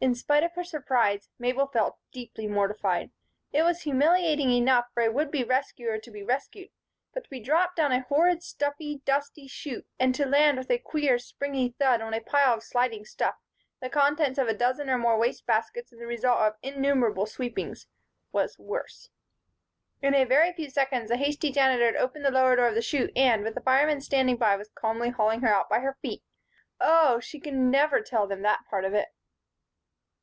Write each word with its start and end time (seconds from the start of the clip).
In 0.00 0.14
spite 0.14 0.44
of 0.44 0.52
her 0.52 0.62
surprise, 0.62 1.28
Mabel 1.40 1.66
felt 1.66 1.98
deeply 2.12 2.46
mortified. 2.46 3.10
It 3.52 3.64
was 3.64 3.80
humiliating 3.82 4.52
enough 4.52 4.86
for 4.94 5.02
a 5.02 5.10
would 5.10 5.32
be 5.32 5.42
rescuer 5.42 5.98
to 5.98 6.10
be 6.12 6.22
rescued; 6.22 6.68
but 7.12 7.24
to 7.24 7.30
be 7.30 7.40
dropped 7.40 7.74
down 7.74 7.90
a 7.90 8.02
horrid, 8.02 8.44
stuffy 8.44 8.98
dust 9.04 9.32
chute 9.48 9.88
and 9.98 10.14
to 10.14 10.24
land 10.24 10.56
with 10.56 10.70
a 10.70 10.78
queer, 10.78 11.18
springy 11.18 11.70
thud 11.80 12.00
on 12.00 12.14
a 12.14 12.20
pile 12.20 12.54
of 12.54 12.62
sliding 12.62 13.04
stuff 13.04 13.34
the 13.80 13.90
contents 13.90 14.38
of 14.38 14.46
a 14.46 14.54
dozen 14.54 14.88
or 14.88 14.98
more 14.98 15.18
waste 15.18 15.46
baskets 15.46 15.90
and 15.90 16.00
the 16.00 16.06
results 16.06 16.42
of 16.42 16.54
innumerable 16.62 17.26
sweepings 17.26 17.88
was 18.30 18.56
worse. 18.56 19.10
In 20.00 20.14
a 20.14 20.22
very 20.22 20.52
few 20.52 20.70
seconds, 20.70 21.08
the 21.08 21.16
hasty 21.16 21.50
Janitor 21.50 21.86
had 21.86 21.96
opened 21.96 22.24
the 22.24 22.30
lower 22.30 22.54
door 22.54 22.68
of 22.68 22.76
the 22.76 22.82
chute 22.82 23.10
and, 23.16 23.42
with 23.42 23.56
the 23.56 23.62
firemen 23.62 24.00
standing 24.00 24.36
by, 24.36 24.54
was 24.54 24.68
calmly 24.72 25.08
hauling 25.10 25.40
her 25.40 25.52
out 25.52 25.68
by 25.68 25.80
her 25.80 25.98
feet 26.00 26.22
Oh! 26.80 27.18
She 27.18 27.40
could 27.40 27.54
never 27.54 28.00
tell 28.00 28.28
that 28.28 28.60
part 28.70 28.84
of 28.84 28.94
it. 28.94 29.08